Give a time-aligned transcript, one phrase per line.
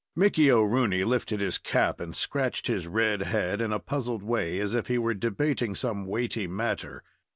[0.15, 4.73] Mickey O'Rooney lifted his cap, and scratched his red head in a puzzled way, as
[4.73, 7.03] if he were debating some weighty matter.